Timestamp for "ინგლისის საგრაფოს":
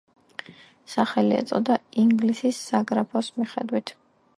2.05-3.35